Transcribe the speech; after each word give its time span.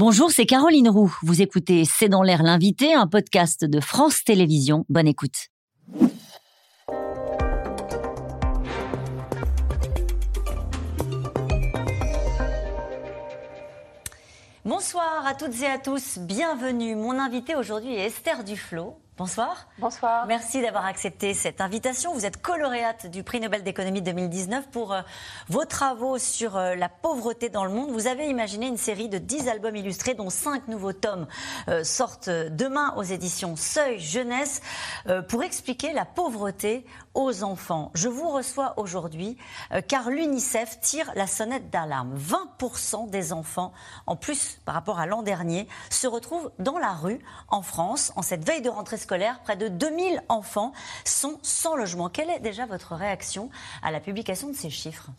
Bonjour, 0.00 0.30
c'est 0.30 0.46
Caroline 0.46 0.88
Roux. 0.88 1.12
Vous 1.24 1.42
écoutez 1.42 1.84
C'est 1.84 2.08
dans 2.08 2.22
l'air 2.22 2.44
l'invité, 2.44 2.94
un 2.94 3.08
podcast 3.08 3.64
de 3.64 3.80
France 3.80 4.22
Télévisions. 4.22 4.84
Bonne 4.88 5.08
écoute. 5.08 5.48
Bonsoir 14.64 15.26
à 15.26 15.34
toutes 15.34 15.60
et 15.62 15.66
à 15.66 15.78
tous, 15.78 16.20
bienvenue. 16.20 16.94
Mon 16.94 17.18
invité 17.18 17.56
aujourd'hui 17.56 17.96
est 17.96 18.06
Esther 18.06 18.44
Duflo. 18.44 18.94
Bonsoir. 19.18 19.66
Bonsoir. 19.80 20.26
Merci 20.26 20.62
d'avoir 20.62 20.84
accepté 20.84 21.34
cette 21.34 21.60
invitation. 21.60 22.14
Vous 22.14 22.24
êtes 22.24 22.40
coloréate 22.40 23.06
du 23.06 23.24
prix 23.24 23.40
Nobel 23.40 23.64
d'économie 23.64 24.00
2019 24.00 24.68
pour 24.68 24.92
euh, 24.92 25.00
vos 25.48 25.64
travaux 25.64 26.18
sur 26.18 26.56
euh, 26.56 26.76
la 26.76 26.88
pauvreté 26.88 27.48
dans 27.48 27.64
le 27.64 27.72
monde. 27.72 27.90
Vous 27.90 28.06
avez 28.06 28.28
imaginé 28.28 28.68
une 28.68 28.76
série 28.76 29.08
de 29.08 29.18
10 29.18 29.48
albums 29.48 29.74
illustrés 29.74 30.14
dont 30.14 30.30
5 30.30 30.68
nouveaux 30.68 30.92
tomes 30.92 31.26
euh, 31.66 31.82
sortent 31.82 32.30
demain 32.30 32.94
aux 32.96 33.02
éditions 33.02 33.56
Seuil 33.56 33.98
Jeunesse 33.98 34.60
pour 35.28 35.42
expliquer 35.42 35.92
la 35.92 36.04
pauvreté 36.04 36.86
aux 37.14 37.42
enfants. 37.42 37.90
Je 37.94 38.08
vous 38.08 38.28
reçois 38.28 38.74
aujourd'hui 38.76 39.36
car 39.88 40.10
l'UNICEF 40.10 40.78
tire 40.80 41.10
la 41.16 41.26
sonnette 41.26 41.70
d'alarme. 41.70 42.16
20% 42.16 43.08
des 43.10 43.32
enfants, 43.32 43.72
en 44.06 44.14
plus 44.14 44.60
par 44.64 44.74
rapport 44.74 45.00
à 45.00 45.06
l'an 45.06 45.22
dernier, 45.22 45.66
se 45.90 46.06
retrouvent 46.06 46.52
dans 46.58 46.78
la 46.78 46.92
rue 46.92 47.18
en 47.48 47.62
France 47.62 48.12
en 48.14 48.22
cette 48.22 48.46
veille 48.46 48.62
de 48.62 48.68
rentrée 48.68 48.96
scolaire 48.96 49.07
près 49.44 49.56
de 49.56 49.68
2000 49.68 50.22
enfants 50.28 50.72
sont 51.04 51.38
sans 51.42 51.76
logement. 51.76 52.08
Quelle 52.08 52.30
est 52.30 52.40
déjà 52.40 52.66
votre 52.66 52.94
réaction 52.94 53.50
à 53.82 53.90
la 53.90 54.00
publication 54.00 54.48
de 54.48 54.54
ces 54.54 54.70
chiffres? 54.70 55.10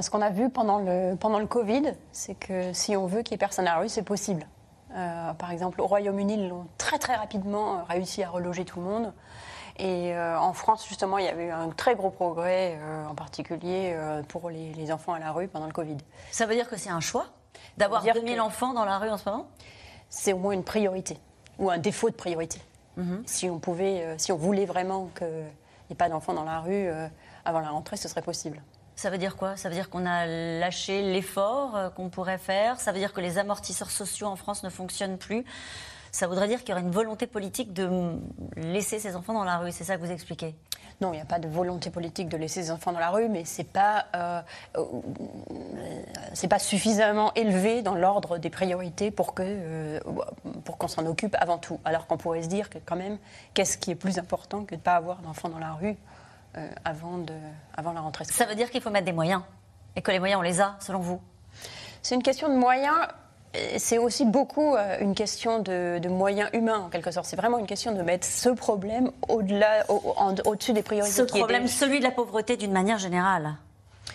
Ce 0.00 0.10
qu'on 0.10 0.22
a 0.22 0.30
vu 0.30 0.50
pendant 0.50 0.78
le, 0.78 1.14
pendant 1.14 1.38
le 1.38 1.46
Covid, 1.46 1.92
c'est 2.10 2.34
que 2.34 2.72
si 2.72 2.96
on 2.96 3.06
veut 3.06 3.22
qu'il 3.22 3.32
n'y 3.32 3.36
ait 3.36 3.38
personne 3.38 3.66
à 3.68 3.74
la 3.74 3.80
rue, 3.80 3.88
c'est 3.88 4.02
possible. 4.02 4.44
Euh, 4.94 5.32
par 5.34 5.50
exemple, 5.50 5.80
au 5.80 5.86
Royaume-Uni, 5.86 6.46
ils 6.46 6.52
ont 6.52 6.66
très 6.78 6.98
très 6.98 7.14
rapidement 7.14 7.78
euh, 7.78 7.82
réussi 7.84 8.22
à 8.22 8.30
reloger 8.30 8.64
tout 8.64 8.80
le 8.80 8.86
monde. 8.86 9.12
Et 9.76 10.14
euh, 10.14 10.38
en 10.38 10.52
France, 10.52 10.86
justement, 10.88 11.18
il 11.18 11.24
y 11.24 11.28
avait 11.28 11.46
eu 11.46 11.50
un 11.50 11.68
très 11.70 11.94
gros 11.94 12.10
progrès, 12.10 12.78
en 13.08 13.14
particulier 13.14 13.96
pour 14.28 14.50
les, 14.50 14.92
enfants 14.92 15.14
à 15.14 15.18
la 15.18 15.32
rue 15.32 15.48
pendant 15.48 15.66
le 15.66 15.72
Covid. 15.72 15.96
Ça 16.30 16.46
veut 16.46 16.54
dire 16.54 16.68
que 16.68 16.76
c'est 16.76 16.90
un 16.90 17.00
choix 17.00 17.26
d'avoir 17.76 18.02
2000 18.04 18.40
enfants 18.40 18.72
dans 18.72 18.84
la 18.84 18.98
rue 18.98 19.10
en 19.10 19.16
ce 19.16 19.28
moment? 19.28 19.48
C'est 20.08 20.32
au 20.32 20.38
moins 20.38 20.52
une 20.52 20.62
priorité 20.62 21.18
ou 21.58 21.70
un 21.70 21.78
défaut 21.78 22.10
de 22.10 22.14
priorité. 22.14 22.60
Mhm. 22.96 23.22
Si 23.26 23.50
on 23.50 23.58
pouvait, 23.58 24.04
euh, 24.04 24.14
si 24.18 24.32
on 24.32 24.36
voulait 24.36 24.66
vraiment 24.66 25.10
qu'il 25.16 25.26
n'y 25.26 25.92
ait 25.92 25.96
pas 25.96 26.08
d'enfants 26.08 26.34
dans 26.34 26.44
la 26.44 26.60
rue 26.60 26.86
euh, 26.86 27.08
avant 27.44 27.60
la 27.60 27.70
rentrée, 27.70 27.96
ce 27.96 28.08
serait 28.08 28.22
possible. 28.22 28.62
Ça 28.96 29.10
veut 29.10 29.18
dire 29.18 29.36
quoi? 29.36 29.56
Ça 29.56 29.68
veut 29.68 29.74
dire 29.74 29.90
qu'on 29.90 30.06
a 30.06 30.26
lâché 30.26 31.02
l'effort 31.02 31.76
euh, 31.76 31.90
qu'on 31.90 32.08
pourrait 32.08 32.38
faire? 32.38 32.78
Ça 32.78 32.92
veut 32.92 32.98
dire 32.98 33.12
que 33.12 33.20
les 33.20 33.38
amortisseurs 33.38 33.90
sociaux 33.90 34.28
en 34.28 34.36
France 34.36 34.62
ne 34.62 34.70
fonctionnent 34.70 35.18
plus? 35.18 35.44
Ça 36.12 36.28
voudrait 36.28 36.46
dire 36.46 36.60
qu'il 36.60 36.68
y 36.68 36.72
aurait 36.72 36.82
une 36.82 36.92
volonté 36.92 37.26
politique 37.26 37.72
de 37.72 38.12
laisser 38.56 39.00
ces 39.00 39.16
enfants 39.16 39.34
dans 39.34 39.42
la 39.42 39.58
rue. 39.58 39.72
C'est 39.72 39.82
ça 39.82 39.96
que 39.96 40.00
vous 40.00 40.12
expliquez? 40.12 40.54
Non, 41.00 41.12
il 41.12 41.16
n'y 41.16 41.22
a 41.22 41.26
pas 41.26 41.38
de 41.38 41.48
volonté 41.48 41.90
politique 41.90 42.28
de 42.28 42.36
laisser 42.36 42.62
ces 42.62 42.70
enfants 42.70 42.92
dans 42.92 43.00
la 43.00 43.10
rue, 43.10 43.28
mais 43.28 43.44
c'est 43.44 43.64
pas 43.64 44.06
euh, 44.14 44.40
euh, 44.76 44.84
c'est 46.34 46.48
pas 46.48 46.58
suffisamment 46.58 47.32
élevé 47.34 47.82
dans 47.82 47.94
l'ordre 47.94 48.38
des 48.38 48.50
priorités 48.50 49.10
pour 49.10 49.34
que 49.34 49.42
euh, 49.44 50.00
pour 50.64 50.78
qu'on 50.78 50.88
s'en 50.88 51.04
occupe 51.06 51.36
avant 51.40 51.58
tout. 51.58 51.80
Alors 51.84 52.06
qu'on 52.06 52.16
pourrait 52.16 52.42
se 52.42 52.48
dire 52.48 52.70
que 52.70 52.78
quand 52.84 52.96
même, 52.96 53.18
qu'est-ce 53.54 53.76
qui 53.76 53.90
est 53.90 53.96
plus 53.96 54.18
important 54.18 54.64
que 54.64 54.70
de 54.70 54.76
ne 54.76 54.80
pas 54.80 54.94
avoir 54.94 55.18
d'enfants 55.18 55.48
dans 55.48 55.58
la 55.58 55.72
rue 55.72 55.96
avant 56.84 57.18
de 57.18 57.34
avant 57.76 57.92
la 57.92 58.00
rentrée 58.00 58.24
scolaire? 58.24 58.46
Ça 58.46 58.50
veut 58.50 58.56
dire 58.56 58.70
qu'il 58.70 58.80
faut 58.80 58.90
mettre 58.90 59.06
des 59.06 59.12
moyens 59.12 59.42
et 59.96 60.02
que 60.02 60.10
les 60.12 60.20
moyens 60.20 60.38
on 60.38 60.42
les 60.42 60.60
a, 60.60 60.76
selon 60.78 61.00
vous? 61.00 61.20
C'est 62.02 62.14
une 62.14 62.22
question 62.22 62.48
de 62.48 62.54
moyens 62.54 62.96
c'est 63.78 63.98
aussi 63.98 64.24
beaucoup 64.24 64.74
euh, 64.74 64.98
une 65.00 65.14
question 65.14 65.60
de, 65.60 66.08
moyens 66.08 66.48
humains, 66.52 66.78
en 66.78 66.88
quelque 66.88 67.10
sorte. 67.10 67.26
C'est 67.26 67.36
vraiment 67.36 67.58
une 67.58 67.66
question 67.66 67.92
de 67.92 68.02
mettre 68.02 68.26
ce 68.26 68.48
problème 68.48 69.10
au-delà, 69.28 69.84
au-dessus 69.88 70.72
des 70.72 70.82
priorités. 70.82 71.14
Ce 71.14 71.22
problème, 71.22 71.66
celui 71.68 71.98
de 71.98 72.04
la 72.04 72.10
pauvreté 72.10 72.56
d'une 72.56 72.72
manière 72.72 72.98
générale, 72.98 73.56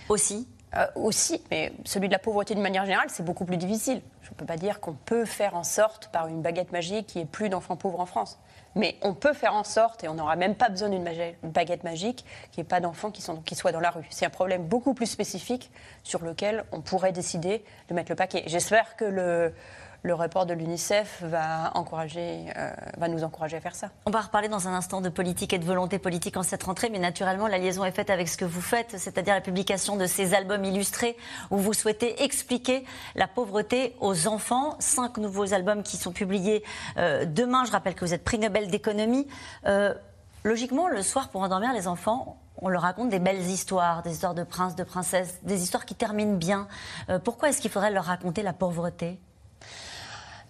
aussi 0.07 0.47
euh, 0.75 0.85
Aussi, 0.95 1.41
mais 1.49 1.73
celui 1.85 2.07
de 2.07 2.13
la 2.13 2.19
pauvreté 2.19 2.53
d'une 2.53 2.63
manière 2.63 2.85
générale, 2.85 3.07
c'est 3.09 3.25
beaucoup 3.25 3.45
plus 3.45 3.57
difficile. 3.57 4.01
Je 4.21 4.29
ne 4.29 4.35
peux 4.35 4.45
pas 4.45 4.57
dire 4.57 4.79
qu'on 4.79 4.93
peut 4.93 5.25
faire 5.25 5.55
en 5.55 5.63
sorte, 5.63 6.09
par 6.11 6.27
une 6.27 6.41
baguette 6.41 6.71
magique, 6.71 7.07
qu'il 7.07 7.21
n'y 7.21 7.23
ait 7.23 7.29
plus 7.29 7.49
d'enfants 7.49 7.75
pauvres 7.75 7.99
en 7.99 8.05
France. 8.05 8.37
Mais 8.75 8.97
on 9.01 9.13
peut 9.13 9.33
faire 9.33 9.55
en 9.55 9.63
sorte, 9.63 10.03
et 10.03 10.07
on 10.07 10.13
n'aura 10.13 10.35
même 10.35 10.55
pas 10.55 10.69
besoin 10.69 10.89
d'une 10.89 11.03
baguette 11.43 11.83
magique, 11.83 12.25
qu'il 12.51 12.61
n'y 12.61 12.67
ait 12.67 12.69
pas 12.69 12.79
d'enfants 12.79 13.11
qui, 13.11 13.23
qui 13.45 13.55
soient 13.55 13.71
dans 13.71 13.79
la 13.79 13.89
rue. 13.89 14.05
C'est 14.09 14.25
un 14.25 14.29
problème 14.29 14.67
beaucoup 14.67 14.93
plus 14.93 15.07
spécifique 15.07 15.71
sur 16.03 16.23
lequel 16.23 16.63
on 16.71 16.81
pourrait 16.81 17.11
décider 17.11 17.63
de 17.89 17.93
mettre 17.93 18.11
le 18.11 18.15
paquet. 18.15 18.43
J'espère 18.45 18.95
que 18.95 19.05
le, 19.05 19.53
le 20.03 20.13
rapport 20.13 20.45
de 20.45 20.53
l'UNICEF 20.53 21.23
va, 21.23 21.73
euh, 21.75 22.71
va 22.97 23.07
nous 23.07 23.23
encourager 23.23 23.57
à 23.57 23.61
faire 23.61 23.75
ça. 23.75 23.89
On 24.05 24.11
va 24.11 24.21
reparler 24.21 24.47
dans 24.47 24.67
un 24.67 24.73
instant 24.73 25.01
de 25.01 25.09
politique 25.09 25.53
et 25.53 25.59
de 25.59 25.65
volonté 25.65 25.99
politique 25.99 26.37
en 26.37 26.43
cette 26.43 26.63
rentrée, 26.63 26.89
mais 26.89 26.99
naturellement, 26.99 27.47
la 27.47 27.57
liaison 27.57 27.83
est 27.83 27.91
faite 27.91 28.09
avec 28.09 28.27
ce 28.29 28.37
que 28.37 28.45
vous 28.45 28.61
faites, 28.61 28.97
c'est-à-dire 28.97 29.33
la 29.33 29.41
publication 29.41 29.97
de 29.97 30.05
ces 30.05 30.33
albums 30.33 30.63
illustrés 30.63 31.17
où 31.51 31.57
vous 31.57 31.73
souhaitez 31.73 32.23
expliquer 32.23 32.85
la 33.15 33.27
pauvreté 33.27 33.95
aux 33.99 34.27
enfants. 34.27 34.75
Cinq 34.79 35.17
nouveaux 35.17 35.53
albums 35.53 35.83
qui 35.83 35.97
sont 35.97 36.11
publiés 36.11 36.63
euh, 36.97 37.25
demain. 37.25 37.65
Je 37.65 37.71
rappelle 37.71 37.95
que 37.95 38.05
vous 38.05 38.13
êtes 38.13 38.23
prix 38.23 38.39
Nobel 38.39 38.69
d'économie. 38.69 39.27
Euh, 39.65 39.93
logiquement, 40.43 40.87
le 40.87 41.01
soir, 41.01 41.29
pour 41.29 41.41
endormir 41.41 41.73
les 41.73 41.87
enfants, 41.87 42.37
on 42.61 42.69
leur 42.69 42.83
raconte 42.83 43.09
des 43.09 43.19
belles 43.19 43.47
histoires, 43.47 44.01
des 44.01 44.11
histoires 44.11 44.33
de 44.33 44.43
princes, 44.43 44.75
de 44.75 44.83
princesses, 44.83 45.39
des 45.43 45.61
histoires 45.63 45.85
qui 45.85 45.95
terminent 45.95 46.35
bien. 46.35 46.67
pourquoi 47.23 47.49
est-ce 47.49 47.61
qu'il 47.61 47.71
faudrait 47.71 47.91
leur 47.91 48.05
raconter 48.05 48.43
la 48.43 48.51
pauvreté? 48.51 49.17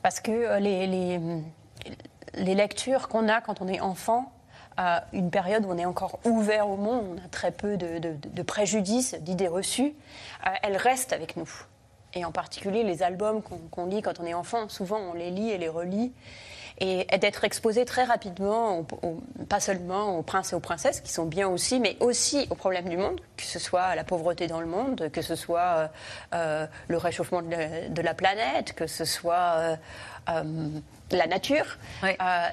Parce 0.02 0.20
que 0.20 0.32
euh, 0.32 0.60
les, 0.60 0.88
les, 2.36 2.56
lectures 2.56 3.08
qu'on 3.08 3.28
a 3.28 3.42
quand 3.42 3.62
on 3.62 3.68
est 3.68 3.80
enfant, 3.80 4.32
à 4.78 5.04
une 5.12 5.30
période 5.30 5.66
où 5.66 5.72
on 5.72 5.78
est 5.78 5.86
encore 5.86 6.20
ouvert 6.24 6.70
au 6.70 6.78
monde, 6.78 7.06
on 7.12 7.18
a 7.18 7.28
très 7.30 7.52
peu 7.52 7.76
de, 7.76 8.00
de, 8.00 8.42
préjudices, 8.44 9.14
d'idées 9.16 9.50
reçues, 9.50 9.94
euh, 10.48 10.52
elles 10.64 10.78
restent 10.78 11.12
avec 11.12 11.36
nous. 11.36 11.50
Et 12.14 12.24
en 12.24 12.32
particulier 12.32 12.84
les 12.84 13.04
albums 13.04 13.42
qu'on 13.42 13.86
lit 13.86 14.02
quand 14.02 14.20
on 14.20 14.26
est 14.26 14.34
enfant, 14.34 14.70
souvent 14.70 14.98
on 14.98 15.14
les 15.14 15.32
lit 15.32 15.50
et 15.50 15.58
les 15.58 15.68
relit 15.68 16.14
et 16.79 17.17
d'être 17.17 17.44
exposé 17.44 17.85
très 17.85 18.03
rapidement, 18.03 18.85
pas 19.50 19.59
seulement 19.59 20.17
aux 20.17 20.23
princes 20.23 20.53
et 20.53 20.56
aux 20.56 20.62
princesses, 20.62 21.01
qui 21.01 21.12
sont 21.12 21.25
bien 21.25 21.47
aussi, 21.47 21.79
mais 21.79 21.97
aussi 22.00 22.47
aux 22.50 22.56
problèmes 22.56 22.88
du 22.88 22.97
monde, 22.97 23.19
que 23.38 23.44
ce 23.44 23.59
soit 23.59 23.95
la 23.95 24.03
pauvreté 24.03 24.47
dans 24.47 24.62
le 24.62 24.66
monde, 24.66 25.09
que 25.12 25.22
ce 25.22 25.35
soit 25.35 25.59
euh, 25.59 25.88
euh, 26.34 26.67
le 26.88 26.97
réchauffement 26.97 27.41
de 27.41 28.01
la, 28.01 28.13
planète, 28.13 28.73
que 28.73 28.88
ce 28.88 29.06
soit 29.06 29.78
euh, 30.28 30.69
la 31.12 31.28
nature. 31.28 31.78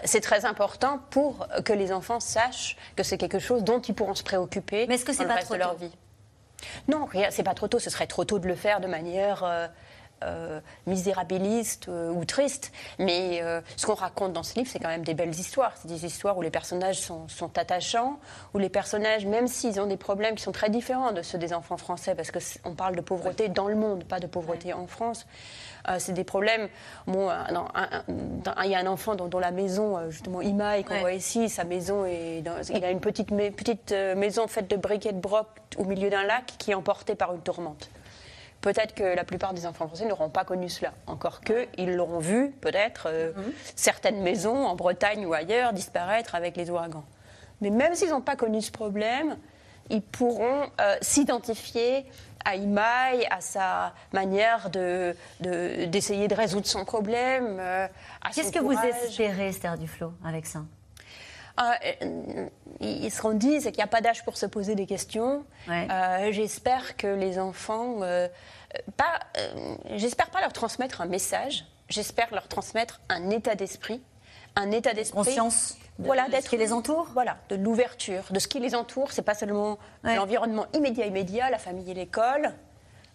c'est 0.05 0.21
très 0.21 0.45
important 0.45 1.01
pour 1.11 1.47
que 1.65 1.73
les 1.73 1.93
enfants 1.93 2.21
sachent 2.21 2.77
que 2.97 3.03
c'est 3.03 3.19
quelque 3.19 3.39
chose 3.39 3.63
dont 3.63 3.81
ils 3.81 3.95
pourront 3.95 4.15
se 4.15 4.23
préoccuper 4.23 4.87
mais 4.89 4.97
est-ce 4.97 5.05
que 5.05 5.13
c'est 5.13 5.27
pas 5.27 5.43
trop 5.43 5.55
de 5.55 5.61
leur 5.61 5.77
vie. 5.77 5.93
Non, 6.89 7.07
c'est 7.31 7.43
pas 7.43 7.55
trop 7.55 7.69
tôt. 7.69 7.79
Ce 7.79 7.91
serait 7.91 8.07
trop 8.07 8.25
tôt 8.25 8.39
de 8.39 8.49
le 8.49 8.55
faire 8.55 8.81
de 8.81 8.87
manière 8.87 9.45
euh, 10.25 10.61
misérabiliste 10.87 11.91
euh, 11.91 12.11
ou 12.11 12.25
triste, 12.25 12.73
mais 12.99 13.41
euh, 13.43 13.61
ce 13.77 13.85
qu'on 13.85 13.95
raconte 13.95 14.33
dans 14.33 14.43
ce 14.43 14.55
livre, 14.55 14.67
c'est 14.73 14.79
quand 14.79 14.89
même 14.89 15.05
des 15.05 15.13
belles 15.13 15.35
histoires. 15.35 15.75
C'est 15.77 15.89
des 15.89 16.07
histoires 16.07 16.39
où 16.39 16.43
les 16.43 16.51
personnages 16.51 17.01
sont, 17.01 17.27
attachants, 17.55 18.19
où 18.55 18.59
les 18.59 18.71
personnages, 18.71 19.27
même 19.27 19.47
s'ils 19.47 19.79
ont 19.79 19.87
des 19.87 19.99
problèmes 19.99 20.35
qui 20.35 20.43
sont 20.43 20.53
très 20.53 20.71
différents 20.71 21.13
de 21.13 21.21
ceux 21.21 21.37
des 21.37 21.53
enfants 21.53 21.77
français, 21.77 22.15
parce 22.15 22.31
qu'on 22.31 22.75
parle 22.75 22.97
de 22.97 23.03
pauvreté 23.03 23.51
dans 23.51 23.69
le 23.69 23.75
monde, 23.75 24.05
pas 24.05 24.19
de 24.19 24.27
pauvreté 24.27 24.73
en 24.73 24.87
France, 24.87 25.27
c'est 25.99 26.15
des 26.15 26.25
problèmes. 26.25 26.69
Bon, 27.07 27.31
il 28.65 28.71
y 28.71 28.75
a 28.75 28.79
un 28.79 28.87
enfant 28.87 29.15
dont, 29.17 29.39
la 29.39 29.51
maison, 29.51 30.11
justement, 30.11 30.41
Imaï, 30.41 30.83
qu'on 30.83 30.99
voit 30.99 31.13
ici, 31.13 31.51
sa 31.51 31.65
maison 31.65 32.07
est. 32.07 32.43
il 32.71 32.85
a 32.85 32.91
une 32.91 33.01
petite, 33.01 33.29
petite 33.29 33.93
maison 34.17 34.49
faite 34.49 34.69
de 34.69 34.77
briquets 34.77 35.13
de 35.13 35.21
broc 35.21 35.47
au 35.77 35.85
milieu 35.85 36.09
d'un 36.09 36.25
lac 36.25 36.55
qui 36.59 36.71
est 36.71 36.75
emportée 36.75 37.15
par 37.15 37.35
une 37.35 37.43
tourmente. 37.43 37.91
Peut-être 38.67 38.97
que 38.97 39.05
la 39.05 39.23
plupart 39.23 39.55
des 39.55 39.65
enfants 39.65 39.87
français 39.87 40.07
n'auront 40.07 40.29
pas 40.29 40.43
connu 40.43 40.69
cela. 40.69 40.93
Encore 41.07 41.41
que, 41.41 41.69
ils 41.79 41.95
l'auront 41.95 42.19
vu, 42.19 42.51
peut-être, 42.51 43.07
euh, 43.09 43.33
mhm. 43.33 43.53
certaines 43.77 44.21
maisons 44.23 44.67
en 44.67 44.75
Bretagne 44.75 45.25
ou 45.25 45.33
ailleurs 45.35 45.73
disparaître 45.73 46.35
avec 46.35 46.57
les 46.57 46.69
ouragans. 46.69 47.05
Mais 47.61 47.71
même 47.71 47.95
s'ils 47.95 48.11
n'ont 48.11 48.21
pas 48.21 48.35
connu 48.35 48.61
ce 48.61 48.73
problème, 48.73 49.37
ils 49.89 50.03
pourront 50.03 50.69
euh, 50.81 50.97
s'identifier 51.01 52.07
à 52.45 52.57
Imaï, 52.57 53.25
à 53.31 53.41
sa 53.41 53.95
manière 54.13 54.69
d'essayer 54.69 55.15
de, 55.43 55.85
d'essayer 55.85 56.27
de, 56.27 56.35
résoudre 56.35 56.67
son 56.67 56.85
problème. 56.85 57.59
Euh, 57.61 57.87
Qu'est-ce 58.35 58.51
que 58.51 58.59
vous 58.59 58.73
espérez, 58.73 59.51
Esther 59.51 59.79
Duflo, 59.79 60.13
avec 60.25 60.45
ça? 60.45 60.63
Ils 62.81 63.11
se 63.11 63.23
rendent 63.23 63.43
c'est 63.43 63.73
qu'il 63.73 63.79
n'y 63.79 63.83
a 63.83 63.87
pas 63.87 64.01
d'âge 64.01 64.25
pour 64.25 64.37
se 64.37 64.47
poser 64.47 64.75
des 64.75 64.87
questions. 64.87 65.45
Euh, 65.69 66.33
j'espère 66.33 66.97
que 66.97 67.07
les 67.07 67.39
enfants, 67.39 68.03
euh, 68.03 68.29
pas, 68.97 69.21
j'espère 69.95 70.31
pas 70.31 70.41
leur 70.41 70.53
transmettre 70.53 71.01
un 71.01 71.07
message. 71.07 71.67
J'espère 71.89 72.33
leur 72.33 72.49
transmettre 72.49 73.01
un 73.09 73.31
état 73.31 73.55
d'esprit, 73.55 74.03
un 74.57 74.73
état 74.73 74.93
d'esprit. 74.93 75.25
Conscience. 75.25 75.77
voilà, 75.99 76.29
de 76.29 76.35
ce 76.35 76.49
qui 76.49 76.57
les 76.57 76.73
entoure. 76.73 77.09
Voilà, 77.15 77.39
de 77.49 77.57
l'ouverture, 77.57 78.25
de 78.31 78.39
ce 78.39 78.49
qui 78.49 78.59
les 78.59 78.75
entoure. 78.75 79.13
C'est 79.13 79.23
pas 79.23 79.35
seulement 79.35 79.79
l'environnement 80.03 80.67
immédiat, 80.75 81.07
immédiat, 81.07 81.51
la 81.51 81.59
famille 81.59 81.91
et 81.91 81.95
l'école. 81.95 82.53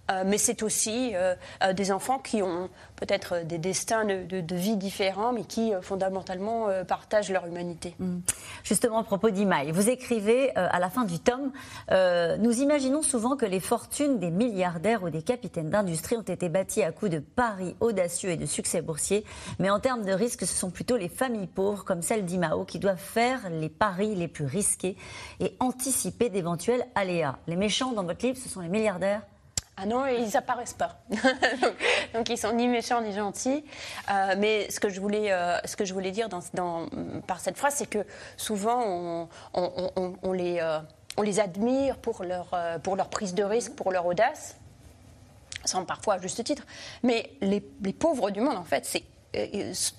Euh, 0.09 0.23
mais 0.25 0.37
c'est 0.37 0.63
aussi 0.63 1.11
euh, 1.13 1.35
euh, 1.63 1.73
des 1.73 1.91
enfants 1.91 2.19
qui 2.19 2.41
ont 2.41 2.69
peut-être 2.95 3.45
des 3.45 3.57
destins 3.57 4.05
de, 4.05 4.55
vie 4.55 4.77
différents, 4.77 5.31
mais 5.31 5.43
qui 5.43 5.71
fondamentalement 5.81 6.67
partagent 6.87 7.31
leur 7.31 7.47
humanité. 7.47 7.95
Mm. 7.97 8.19
Justement, 8.63 8.99
à 8.99 9.03
propos 9.03 9.29
d'Imaï, 9.31 9.71
vous 9.71 9.89
écrivez 9.89 10.55
à 10.55 10.77
la 10.79 10.89
fin 10.89 11.03
du 11.03 11.19
tome 11.19 11.51
Nous 11.89 12.61
imaginons 12.61 13.01
souvent 13.01 13.35
que 13.35 13.45
les 13.45 13.59
fortunes 13.59 14.19
des 14.19 14.29
milliardaires 14.29 15.01
ou 15.03 15.09
des 15.09 15.23
capitaines 15.23 15.69
d'industrie 15.69 16.17
ont 16.17 16.21
été 16.21 16.47
bâties 16.49 16.83
à 16.83 16.91
coups 16.91 17.11
de 17.11 17.19
paris 17.19 17.75
audacieux 17.79 18.29
et 18.29 18.37
de 18.37 18.45
succès 18.45 18.81
boursiers, 18.81 19.25
mais 19.57 19.71
en 19.71 19.79
termes 19.79 20.05
de 20.05 20.11
risque, 20.11 20.41
ce 20.41 20.53
sont 20.53 20.69
plutôt 20.69 20.97
les 20.97 21.09
familles 21.09 21.47
pauvres, 21.47 21.83
comme 21.83 22.03
celle 22.03 22.25
d'Imao, 22.25 22.65
qui 22.65 22.77
doivent 22.77 22.97
faire 22.97 23.49
les 23.49 23.69
paris 23.69 24.13
les 24.13 24.27
plus 24.27 24.45
risqués 24.45 24.95
et 25.39 25.55
anticiper 25.59 26.29
d'éventuels 26.29 26.85
aléas. 26.93 27.39
Les 27.47 27.55
méchants 27.55 27.93
dans 27.93 28.03
votre 28.03 28.23
livre, 28.23 28.37
ce 28.37 28.49
sont 28.49 28.61
les 28.61 28.69
milliardaires? 28.69 29.23
Ah 29.77 29.85
non, 29.85 30.05
ils 30.05 30.35
apparaissent 30.35 30.73
pas. 30.73 30.99
donc, 32.13 32.29
ils 32.29 32.37
sont 32.37 32.51
ni 32.53 32.67
méchants 32.67 33.01
ni 33.01 33.13
gentils. 33.13 33.63
Euh, 34.11 34.35
mais 34.37 34.69
ce 34.69 34.79
que 34.79 34.89
je 34.89 34.99
voulais, 34.99 35.31
euh, 35.31 35.57
ce 35.65 35.75
que 35.75 35.85
je 35.85 35.93
voulais 35.93 36.11
dire 36.11 36.27
par 37.25 37.39
cette 37.39 37.57
phrase, 37.57 37.75
c'est 37.75 37.89
que 37.89 38.05
souvent 38.37 39.27
on, 39.53 40.31
les, 40.33 40.59
euh, 40.59 40.79
les 41.23 41.39
admire 41.39 41.97
pour 41.97 42.23
leur, 42.23 43.09
prise 43.09 43.33
de 43.33 43.43
risque, 43.43 43.73
pour 43.73 43.91
leur 43.91 44.05
audace, 44.05 44.57
sans 45.65 45.85
parfois 45.85 46.15
à 46.15 46.17
juste 46.19 46.43
titre. 46.43 46.63
Mais 47.01 47.31
les, 47.41 47.61
pauvres 47.93 48.29
du 48.29 48.41
monde, 48.41 48.57
en 48.57 48.63
fait, 48.63 48.85
c'est 48.85 49.03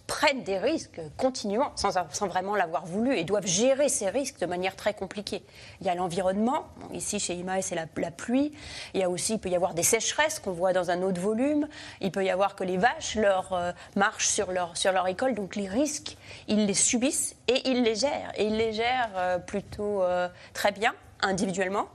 prennent 0.06 0.42
des 0.42 0.58
risques 0.58 1.00
continuellement, 1.16 1.72
sans, 1.76 2.26
vraiment 2.26 2.54
l'avoir 2.54 2.84
voulu, 2.84 3.16
et 3.16 3.24
doivent 3.24 3.46
gérer 3.46 3.88
ces 3.88 4.10
risques 4.10 4.38
de 4.40 4.46
manière 4.46 4.76
très 4.76 4.94
compliquée. 4.94 5.42
Il 5.80 5.86
y 5.86 5.90
a 5.90 5.94
l'environnement, 5.94 6.66
ici 6.92 7.18
chez 7.18 7.34
IMAE 7.34 7.62
c'est 7.62 7.74
la, 7.74 7.86
pluie, 8.10 8.52
il 8.94 9.00
y 9.00 9.04
a 9.04 9.08
aussi, 9.08 9.34
il 9.34 9.38
peut 9.38 9.48
y 9.48 9.56
avoir 9.56 9.74
des 9.74 9.82
sécheresses 9.82 10.38
qu'on 10.38 10.52
voit 10.52 10.72
dans 10.72 10.90
un 10.90 11.02
autre 11.02 11.20
volume, 11.20 11.66
il 12.00 12.12
peut 12.12 12.24
y 12.24 12.30
avoir 12.30 12.56
que 12.56 12.64
les 12.64 12.76
vaches 12.76 13.14
leur, 13.16 13.52
euh, 13.52 13.72
marchent 13.96 14.28
sur 14.28 14.52
leur, 14.52 14.76
sur 14.76 14.92
école, 15.06 15.34
donc 15.34 15.56
les 15.56 15.68
risques, 15.68 16.16
ils 16.48 16.66
les 16.66 16.74
subissent 16.74 17.34
et 17.48 17.68
ils 17.68 17.82
les 17.82 17.94
gèrent, 17.94 18.32
et 18.36 18.44
ils 18.44 18.56
les 18.56 18.72
gèrent 18.72 19.10
euh, 19.16 19.38
plutôt 19.38 20.02
très 20.52 20.72
bien, 20.72 20.94
individuellement, 21.20 21.88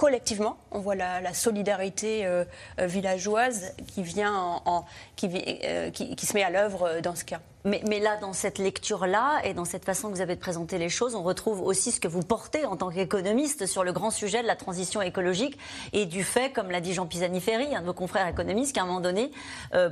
collectivement. 0.00 0.56
On 0.70 0.78
voit 0.78 0.94
la, 0.94 1.34
solidarité 1.34 2.24
euh, 2.24 2.46
euh, 2.80 2.86
villageoise 2.86 3.74
qui 3.86 4.02
vient 4.02 4.34
en, 4.64 4.86
euh, 5.24 5.90
qui, 5.90 6.16
qui, 6.16 6.26
se 6.26 6.32
met 6.32 6.42
à 6.42 6.48
l'œuvre 6.48 7.00
dans 7.02 7.14
ce 7.14 7.22
cas. 7.26 7.40
Mais, 7.66 7.82
mais, 7.86 8.00
là, 8.00 8.16
dans 8.16 8.32
cette 8.32 8.56
lecture-là 8.56 9.42
et 9.44 9.52
dans 9.52 9.66
cette 9.66 9.84
façon 9.84 10.08
que 10.08 10.14
vous 10.14 10.22
avez 10.22 10.36
de 10.36 10.40
présenter 10.40 10.78
les 10.78 10.88
choses, 10.88 11.14
on 11.14 11.22
retrouve 11.22 11.60
aussi 11.60 11.92
ce 11.92 12.00
que 12.00 12.08
vous 12.08 12.22
portez 12.22 12.64
en 12.64 12.78
tant 12.78 12.88
qu'économiste 12.88 13.66
sur 13.66 13.84
le 13.84 13.92
grand 13.92 14.10
sujet 14.10 14.40
de 14.40 14.46
la 14.46 14.56
transition 14.56 15.02
écologique 15.02 15.58
et 15.92 16.06
du 16.06 16.24
fait, 16.24 16.50
comme 16.50 16.70
l'a 16.70 16.80
dit 16.80 16.94
Jean 16.94 17.06
Pisani-Ferry, 17.06 17.76
un 17.76 17.82
de 17.82 17.86
vos 17.86 17.92
confrères 17.92 18.26
économistes, 18.26 18.74
qu'à 18.74 18.84
un 18.84 18.86
moment 18.86 19.02
donné, 19.02 19.30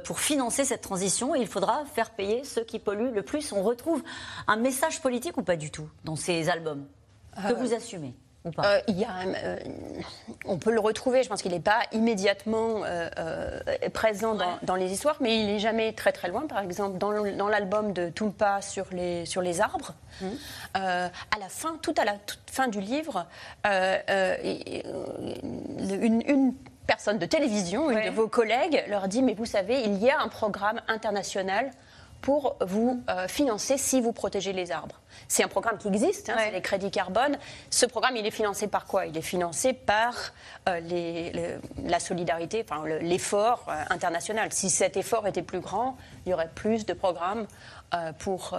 pour 0.05 0.21
financer 0.21 0.65
cette 0.65 0.81
transition, 0.81 1.35
il 1.35 1.47
faudra 1.47 1.85
faire 1.95 2.13
payer 2.13 2.45
ceux 2.45 2.65
qui 2.65 2.79
polluent 2.79 3.13
le 3.13 3.23
plus. 3.23 3.53
On 3.53 3.63
retrouve 3.63 4.03
un 4.47 4.57
message 4.57 5.03
politique 5.03 5.37
ou 5.37 5.43
pas 5.43 5.57
du 5.57 5.71
tout 5.71 5.91
dans 6.05 6.17
ces 6.17 6.49
albums 6.49 6.87
que 7.37 7.53
vous 7.53 7.75
assumez? 7.75 8.15
Euh, 8.47 8.81
il 8.87 8.99
y 8.99 9.05
a, 9.05 9.11
euh, 9.27 9.57
on 10.45 10.59
peut 10.59 10.71
le 10.71 10.81
retrouver, 10.81 11.23
je 11.23 11.29
pense 11.29 11.43
qu'il 11.43 11.53
n'est 11.53 11.61
pas 11.61 11.81
immédiatement 11.93 12.83
euh, 12.85 13.61
présent 13.93 14.37
dans, 14.63 14.77
les 14.77 14.93
histoires, 14.93 15.17
mais 15.21 15.41
il 15.41 15.47
n'est 15.47 15.59
jamais 15.59 15.93
très 15.93 16.13
très 16.13 16.29
loin. 16.29 16.47
Par 16.47 16.61
exemple, 16.61 16.99
dans 16.99 17.49
l'album 17.49 17.93
de 17.93 18.11
Tumpa 18.11 18.63
sur 18.63 18.87
les, 18.93 19.27
sur 19.27 19.43
les 19.43 19.61
arbres, 19.61 19.95
mmh. 20.21 20.27
à 20.75 21.11
la 21.39 21.49
fin, 21.49 21.77
tout 21.83 21.95
à 21.97 22.05
la 22.05 22.15
toute 22.15 22.39
fin 22.47 22.69
du 22.69 22.81
livre, 22.81 23.27
une, 23.65 24.93
une 26.27 26.55
personne 26.87 27.19
de 27.19 27.27
télévision, 27.27 27.91
une 27.91 28.05
de 28.05 28.11
vos 28.11 28.29
collègues, 28.29 28.85
leur 28.89 29.09
dit, 29.09 29.23
mais 29.23 29.35
vous 29.35 29.47
savez, 29.47 29.83
il 29.83 29.99
y 29.99 30.11
a 30.11 30.21
un 30.21 30.29
programme 30.29 30.81
international 30.89 31.71
pour 32.21 32.57
vous 32.61 33.03
euh, 33.09 33.29
financer 33.29 33.79
si 33.79 34.01
vous 34.01 34.13
protégez 34.13 34.53
les 34.53 34.71
arbres. 34.71 35.01
C'est 35.29 35.43
un 35.43 35.49
programme 35.49 35.79
qui 35.79 35.89
existe, 35.89 36.31
hein, 36.31 36.37
c'est 36.39 36.51
les 36.51 36.61
crédits 36.61 36.91
carbone. 36.91 37.39
Ce 37.71 37.87
programme, 37.87 38.17
il 38.17 38.27
est 38.27 38.31
financé 38.31 38.69
par 38.69 38.87
quoi? 38.87 39.07
Il 39.07 39.17
est 39.17 39.23
financé 39.23 39.73
par 39.73 40.15
euh, 40.69 40.81
les, 40.81 41.59
la 41.85 42.01
solidarité, 42.01 42.65
enfin 42.69 42.85
l'effort 43.01 43.67
euh, 43.69 43.83
international. 43.91 44.53
Si 44.53 44.71
cet 44.71 44.97
effort 44.97 45.27
était 45.27 45.43
plus 45.43 45.61
grand, 45.61 45.97
il 46.27 46.31
y 46.31 46.35
aurait 46.35 46.51
plus 46.55 46.87
de 46.87 46.93
programmes 46.93 47.47
pour, 48.19 48.59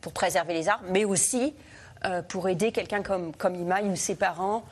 pour 0.00 0.12
préserver 0.12 0.52
les 0.52 0.68
arbres, 0.68 0.84
mais 0.88 1.04
aussi 1.04 1.54
pour 2.26 2.48
aider 2.48 2.72
quelqu'un 2.72 3.04
comme, 3.04 3.32
comme 3.36 3.54
Imaï 3.54 3.88
ou 3.88 3.94
ses 3.94 4.16
parents 4.16 4.64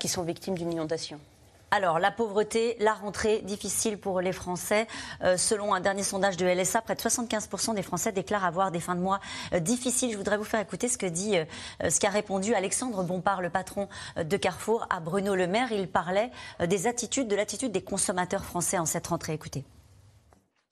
qui 0.00 0.08
sont 0.08 0.22
victimes 0.22 0.58
d'une 0.58 0.72
inondation. 0.72 1.20
Alors, 1.74 1.98
la 1.98 2.10
pauvreté, 2.10 2.76
la 2.80 2.92
rentrée 2.92 3.40
difficile 3.40 3.96
pour 3.96 4.20
les 4.20 4.32
Français. 4.32 4.86
Euh, 5.22 5.38
selon 5.38 5.72
un 5.72 5.80
dernier 5.80 6.02
sondage 6.02 6.36
de 6.36 6.44
LSA, 6.44 6.82
près 6.82 6.94
de 6.94 7.00
75% 7.00 7.74
des 7.74 7.80
Français 7.80 8.12
déclarent 8.12 8.44
avoir 8.44 8.70
des 8.70 8.78
fins 8.78 8.94
de 8.94 9.00
mois 9.00 9.20
euh, 9.54 9.58
difficiles. 9.58 10.12
Je 10.12 10.18
voudrais 10.18 10.36
vous 10.36 10.44
faire 10.44 10.60
écouter 10.60 10.86
ce 10.86 10.98
que 10.98 11.06
dit, 11.06 11.38
euh, 11.38 11.88
ce 11.88 11.98
qu'a 11.98 12.10
répondu 12.10 12.52
Alexandre 12.52 13.02
Bompard, 13.02 13.40
le 13.40 13.48
patron 13.48 13.88
de 14.22 14.36
Carrefour, 14.36 14.86
à 14.90 15.00
Bruno 15.00 15.34
Le 15.34 15.46
Maire. 15.46 15.72
Il 15.72 15.88
parlait 15.88 16.30
des 16.60 16.86
attitudes, 16.86 17.26
de 17.26 17.36
l'attitude 17.36 17.72
des 17.72 17.80
consommateurs 17.80 18.44
français 18.44 18.76
en 18.76 18.84
cette 18.84 19.06
rentrée. 19.06 19.32
Écoutez. 19.32 19.64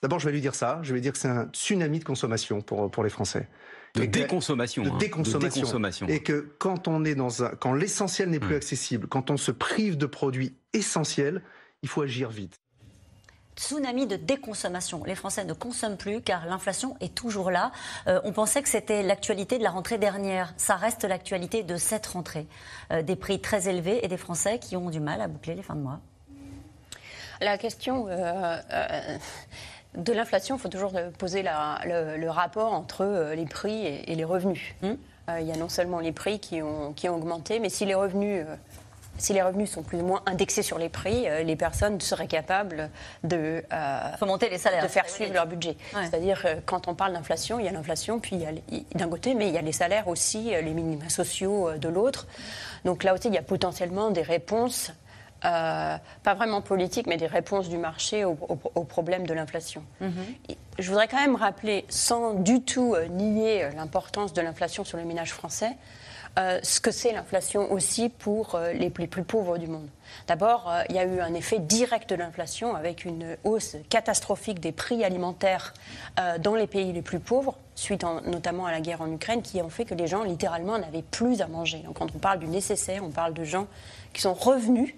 D'abord, 0.03 0.19
je 0.19 0.27
vais 0.27 0.33
lui 0.33 0.43
dire 0.43 0.55
ça. 0.55 0.81
Je 0.83 0.93
vais 0.93 1.01
dire 1.01 1.13
que 1.13 1.19
c'est 1.19 1.29
un 1.29 1.49
tsunami 1.51 2.01
de 2.01 2.05
consommation 2.05 2.61
pour, 2.61 2.91
pour 2.91 3.05
les 3.05 3.11
Français. 3.11 3.49
De 3.95 4.05
déconsommation. 4.05 4.83
De, 4.83 4.91
hein. 4.91 4.97
déconsommation. 4.99 6.07
Et 6.09 6.23
que 6.23 6.53
quand 6.59 6.89
on 6.89 7.05
est 7.05 7.15
dans 7.15 7.43
un, 7.43 7.49
quand 7.51 7.73
l'essentiel 7.73 8.29
n'est 8.29 8.39
plus 8.39 8.55
hmm. 8.55 8.59
accessible, 8.59 9.07
quand 9.09 9.31
on 9.31 9.37
se 9.37 9.51
prive 9.51 9.97
de 9.97 10.07
produits 10.07 10.55
essentiels, 10.73 11.43
il 11.83 11.89
faut 11.89 12.03
agir 12.03 12.31
vite. 12.31 12.57
Tsunami 13.57 14.07
de 14.07 14.17
déconsommation. 14.17 15.05
Les 15.05 15.15
Français 15.15 15.45
ne 15.45 15.53
consomment 15.53 15.97
plus 15.97 16.23
car 16.23 16.47
l'inflation 16.47 16.97
est 17.01 17.15
toujours 17.15 17.51
là. 17.51 17.73
Euh, 18.07 18.21
on 18.25 18.33
pensait 18.33 18.63
que 18.63 18.69
c'était 18.69 19.03
l'actualité 19.03 19.59
de 19.59 19.63
la 19.63 19.71
rentrée 19.71 19.99
dernière. 19.99 20.55
Ça 20.57 20.77
reste 20.77 21.05
l'actualité 21.05 21.63
de 21.63 21.77
cette 21.77 22.07
rentrée. 22.07 22.47
Euh, 22.91 23.03
des 23.03 23.17
prix 23.17 23.41
très 23.41 23.69
élevés 23.69 24.05
et 24.05 24.09
des 24.09 24.17
Français 24.17 24.59
qui 24.59 24.77
ont 24.77 24.89
du 24.89 25.01
mal 25.01 25.21
à 25.21 25.29
boucler 25.29 25.55
les 25.55 25.63
fins 25.63 25.75
de 25.75 25.83
mois. 25.83 26.01
La 27.41 27.59
question. 27.59 28.07
Euh, 28.09 28.59
de 29.95 30.13
l'inflation, 30.13 30.57
il 30.57 30.61
faut 30.61 30.69
toujours 30.69 30.93
poser 31.19 31.43
le, 31.43 32.29
rapport 32.29 32.73
entre 32.73 33.33
les 33.35 33.45
prix 33.45 33.87
et, 33.87 34.15
les 34.15 34.25
revenus. 34.25 34.75
Euh, 35.31 35.41
il 35.41 35.47
y 35.47 35.53
a 35.53 35.57
non 35.57 35.69
seulement 35.69 36.01
les 36.01 36.13
prix 36.13 36.39
qui 36.39 36.63
ont, 36.63 36.93
qui 36.93 37.09
ont 37.09 37.17
augmenté, 37.17 37.59
mais 37.59 37.69
si 37.69 37.85
les 37.85 37.95
revenus 37.95 38.45
euh, 38.47 38.57
si 39.21 39.33
les 39.33 39.43
revenus 39.43 39.71
sont 39.71 39.83
plus 39.83 39.99
ou 39.99 40.05
moins 40.05 40.23
indexés 40.27 40.63
sur 40.63 40.79
les 40.79 40.89
prix, 40.89 41.27
les 41.45 41.57
personnes 41.57 42.01
seraient 42.01 42.27
capables 42.27 42.91
de, 43.25 43.63
monter 44.23 44.49
les 44.49 44.59
salaires. 44.59 44.83
de 44.83 44.89
faire 44.89 45.09
suivre 45.09 45.33
leur 45.33 45.47
budget. 45.47 45.77
C'est-à-dire, 45.93 46.45
quand 46.67 46.89
on 46.89 46.95
parle 46.95 47.13
d'inflation, 47.13 47.59
il 47.59 47.67
y 47.67 47.69
a 47.69 47.73
l'inflation, 47.73 48.21
puis 48.21 48.45
d'un 48.95 49.09
côté, 49.09 49.35
mais 49.35 49.49
il 49.49 49.55
y 49.55 49.59
a 49.59 49.63
les 49.63 49.73
salaires 49.73 50.09
aussi, 50.09 50.51
les 50.51 50.75
minima 50.75 51.09
sociaux 51.09 51.73
de 51.79 51.89
l'autre. 51.89 52.27
Donc 52.85 53.05
là 53.05 53.15
aussi, 53.15 53.29
il 53.29 53.35
y 53.35 53.39
a 53.39 53.43
potentiellement 53.43 54.11
des 54.11 54.23
réponses 54.23 54.93
euh, 55.45 55.97
pas 56.23 56.35
vraiment 56.35 56.61
politique, 56.61 57.07
mais 57.07 57.17
des 57.17 57.27
réponses 57.27 57.71
du 57.71 57.79
marché 57.79 58.25
au, 58.27 58.35
problème 58.85 59.27
de 59.27 59.33
l'inflation. 59.33 59.83
Mhm. 60.01 60.13
Je 60.79 60.89
voudrais 60.89 61.09
quand 61.09 61.17
même 61.17 61.37
rappeler, 61.37 61.87
sans 61.89 62.35
du 62.35 62.63
tout 62.63 62.95
euh, 62.95 63.07
nier 63.07 63.65
euh, 63.65 63.71
l'importance 63.71 64.35
de 64.35 64.43
l'inflation 64.43 64.85
sur 64.85 64.99
les 64.99 65.05
ménages 65.05 65.33
français, 65.33 65.73
ce 66.37 66.81
que 66.81 66.91
c'est 66.91 67.13
l'inflation 67.13 67.71
aussi 67.73 68.09
pour 68.09 68.59
les, 68.75 68.91
plus, 68.91 69.23
pauvres 69.25 69.59
du 69.59 69.67
monde. 69.67 69.89
D'abord, 70.27 70.73
il 70.89 70.97
y 70.97 70.99
a 70.99 71.05
eu 71.05 71.21
un 71.21 71.35
effet 71.35 71.59
direct 71.59 72.11
de 72.11 72.15
l'inflation 72.15 72.75
avec 72.75 73.05
une 73.05 73.37
hausse 73.45 73.77
catastrophique 73.89 74.61
des 74.61 74.73
prix 74.73 75.05
alimentaires 75.05 75.75
dans 76.39 76.55
les 76.55 76.67
pays 76.67 76.93
les 76.93 77.03
plus 77.03 77.21
pauvres, 77.21 77.59
suite 77.75 78.05
notamment 78.27 78.67
à 78.67 78.73
la 78.73 78.81
guerre 78.81 79.03
en 79.03 79.13
Ukraine, 79.13 79.43
qui 79.43 79.61
ont 79.61 79.71
fait 79.71 79.85
que 79.85 79.95
les 79.95 80.07
gens 80.07 80.23
littéralement 80.23 80.79
n'avaient 80.79 81.03
plus 81.03 81.43
à 81.43 81.47
manger. 81.47 81.79
Donc 81.79 81.99
quand 81.99 82.15
on 82.15 82.19
parle 82.19 82.39
du 82.39 82.47
nécessaire, 82.47 83.05
on 83.05 83.11
parle 83.11 83.35
de 83.35 83.45
gens 83.45 83.67
qui 84.13 84.23
sont 84.23 84.35
revenus 84.35 84.95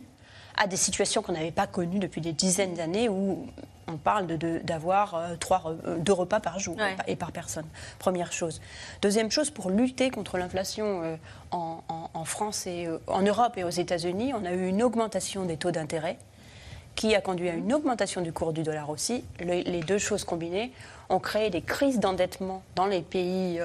à 0.56 0.66
des 0.66 0.76
situations 0.76 1.22
qu'on 1.22 1.32
n'avait 1.32 1.50
pas 1.50 1.66
connues 1.66 1.98
depuis 1.98 2.20
des 2.20 2.32
dizaines 2.32 2.74
d'années 2.74 3.08
où 3.08 3.46
on 3.88 3.96
parle 3.96 4.26
d'avoir 4.26 5.14
euh, 5.14 5.36
trois, 5.38 5.62
euh, 5.86 5.98
deux 5.98 6.12
repas 6.12 6.40
par 6.40 6.58
jour 6.58 6.76
et 7.06 7.16
par 7.16 7.32
personne. 7.32 7.66
Première 7.98 8.32
chose. 8.32 8.60
Deuxième 9.00 9.30
chose, 9.30 9.50
pour 9.50 9.70
lutter 9.70 10.10
contre 10.10 10.38
l'inflation 10.38 11.02
euh, 11.02 11.16
en, 11.50 12.24
France 12.24 12.66
et 12.68 12.88
en 13.08 13.22
Europe 13.22 13.54
et 13.56 13.64
aux 13.64 13.70
États-Unis, 13.70 14.32
on 14.32 14.44
a 14.44 14.52
eu 14.52 14.68
une 14.68 14.82
augmentation 14.82 15.44
des 15.44 15.56
taux 15.56 15.72
d'intérêt 15.72 16.16
qui 16.94 17.16
a 17.16 17.20
conduit 17.20 17.48
à 17.48 17.54
une 17.54 17.72
augmentation 17.72 18.20
du 18.20 18.32
cours 18.32 18.52
du 18.52 18.62
dollar 18.62 18.90
aussi. 18.90 19.24
les 19.40 19.80
deux 19.80 19.98
choses 19.98 20.24
combinées 20.24 20.72
ont 21.08 21.18
créé 21.18 21.50
des 21.50 21.62
crises 21.62 21.98
d'endettement 21.98 22.62
dans 22.76 22.86
les 22.86 23.02
pays 23.02 23.60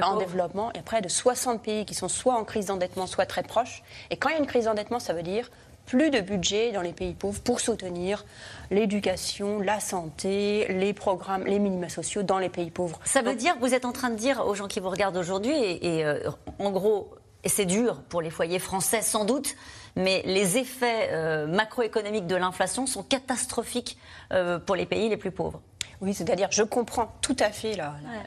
en 0.00 0.16
développement. 0.16 0.70
Il 0.72 0.76
y 0.76 0.80
a 0.80 0.84
près 0.84 1.00
de 1.00 1.08
60 1.08 1.60
pays 1.60 1.84
qui 1.84 1.94
sont 1.94 2.08
soit 2.08 2.34
en 2.34 2.44
crise 2.44 2.66
d'endettement, 2.66 3.08
soit 3.08 3.26
très 3.26 3.42
proches. 3.42 3.82
Et 4.10 4.16
quand 4.16 4.28
il 4.28 4.34
y 4.34 4.36
a 4.36 4.38
une 4.38 4.46
crise 4.46 4.66
d'endettement, 4.66 5.00
ça 5.00 5.12
veut 5.12 5.24
dire 5.24 5.50
plus 5.88 6.10
de 6.10 6.20
budget 6.20 6.70
dans 6.72 6.82
les 6.82 6.92
pays 6.92 7.14
pauvres 7.14 7.40
pour 7.40 7.60
soutenir 7.60 8.26
l'éducation, 8.70 9.58
la 9.58 9.80
santé, 9.80 10.66
les 10.68 10.92
programmes, 10.92 11.44
les 11.46 11.58
minima 11.58 11.88
sociaux 11.88 12.22
dans 12.22 12.38
les 12.38 12.50
pays 12.50 12.70
pauvres. 12.70 13.00
Ça 13.06 13.22
veut 13.22 13.34
dire, 13.34 13.56
vous 13.60 13.72
êtes 13.72 13.86
en 13.86 13.92
train 13.92 14.10
de 14.10 14.16
dire 14.16 14.46
aux 14.46 14.54
gens 14.54 14.68
qui 14.68 14.80
vous 14.80 14.90
regardent 14.90 15.16
aujourd'hui, 15.16 15.54
et, 15.56 16.04
euh, 16.04 16.30
en 16.58 16.70
gros, 16.70 17.10
et 17.42 17.48
c'est 17.48 17.64
dur 17.64 18.02
pour 18.10 18.20
les 18.20 18.28
foyers 18.28 18.58
français 18.58 19.00
sans 19.00 19.24
doute, 19.24 19.56
mais 19.96 20.22
les 20.26 20.58
effets 20.58 21.08
euh, 21.12 21.46
macroéconomiques 21.46 22.26
de 22.26 22.36
l'inflation 22.36 22.86
sont 22.86 23.02
catastrophiques 23.02 23.96
euh, 24.34 24.58
pour 24.58 24.76
les 24.76 24.84
pays 24.84 25.08
les 25.08 25.16
plus 25.16 25.30
pauvres. 25.30 25.62
Oui, 26.02 26.12
c'est-à-dire, 26.12 26.48
je 26.50 26.62
comprends 26.62 27.14
tout 27.22 27.36
à 27.40 27.50
fait 27.50 27.76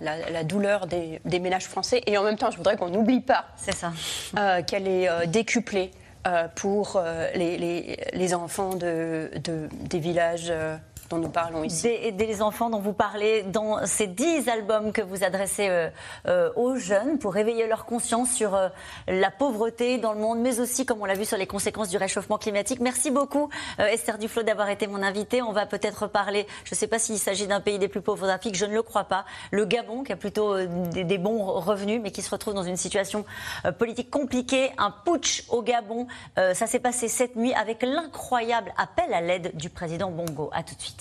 la, 0.01 0.43
douleur 0.43 0.87
des, 0.87 1.39
ménages 1.39 1.67
français, 1.67 2.01
et 2.07 2.17
en 2.17 2.23
même 2.23 2.37
temps, 2.37 2.49
je 2.49 2.57
voudrais 2.57 2.75
qu'on 2.75 2.89
n'oublie 2.89 3.21
pas 3.21 3.45
euh, 4.35 4.63
qu'elle 4.63 4.87
est 4.87 5.27
décuplée 5.27 5.91
pour 6.55 7.01
les, 7.35 8.33
enfants 8.33 8.75
de, 8.75 9.29
des 9.89 9.99
villages 9.99 10.53
dont 11.11 11.17
nous 11.17 11.29
parlons 11.29 11.63
ici. 11.63 12.11
Des, 12.13 12.41
enfants 12.41 12.69
dont 12.69 12.79
vous 12.79 12.93
parlez 12.93 13.43
dans 13.43 13.85
ces 13.85 14.07
dix 14.07 14.47
albums 14.47 14.93
que 14.93 15.01
vous 15.01 15.23
adressez 15.23 15.67
euh, 15.67 15.89
euh, 16.27 16.49
aux 16.55 16.77
jeunes 16.77 17.19
pour 17.19 17.33
réveiller 17.33 17.67
leur 17.67 17.85
conscience 17.85 18.31
sur 18.31 18.55
euh, 18.55 18.69
la 19.07 19.29
pauvreté 19.29 19.97
dans 19.97 20.13
le 20.13 20.19
monde, 20.19 20.39
mais 20.39 20.61
aussi, 20.61 20.85
comme 20.85 21.01
on 21.01 21.05
l'a 21.05 21.13
vu, 21.13 21.25
sur 21.25 21.37
les 21.37 21.45
conséquences 21.45 21.89
du 21.89 21.97
réchauffement 21.97 22.37
climatique. 22.37 22.79
Merci 22.79 23.11
beaucoup, 23.11 23.49
Esther 23.77 24.17
Duflo, 24.17 24.43
d'avoir 24.43 24.69
été 24.69 24.87
mon 24.87 25.03
invitée. 25.03 25.41
On 25.41 25.51
va 25.51 25.65
peut-être 25.65 26.07
parler, 26.07 26.47
je 26.63 26.73
ne 26.73 26.77
sais 26.77 26.87
pas 26.87 26.99
s'il 26.99 27.19
s'agit 27.19 27.47
d'un 27.47 27.59
pays 27.59 27.77
des 27.77 27.89
plus 27.89 28.01
pauvres 28.01 28.25
d'Afrique, 28.25 28.55
je 28.55 28.65
ne 28.65 28.73
le 28.73 28.81
crois 28.81 29.03
pas. 29.03 29.25
Le 29.51 29.65
Gabon, 29.65 30.03
qui 30.03 30.13
a 30.13 30.15
plutôt 30.15 30.57
des, 30.57 31.03
des, 31.03 31.17
bons 31.17 31.43
revenus, 31.59 31.99
mais 32.01 32.11
qui 32.11 32.21
se 32.21 32.29
retrouve 32.29 32.53
dans 32.53 32.63
une 32.63 32.77
situation 32.77 33.25
politique 33.77 34.09
compliquée. 34.09 34.71
Un 34.77 34.91
putsch 34.91 35.43
au 35.49 35.61
Gabon, 35.61 36.07
ça 36.37 36.67
s'est 36.67 36.79
passé 36.79 37.09
cette 37.09 37.35
nuit 37.35 37.53
avec 37.53 37.83
l'incroyable 37.83 38.73
appel 38.77 39.13
à 39.13 39.19
l'aide 39.19 39.51
du 39.55 39.69
président 39.69 40.09
Bongo. 40.09 40.49
À 40.53 40.63
tout 40.63 40.75
de 40.75 40.81
suite. 40.81 41.00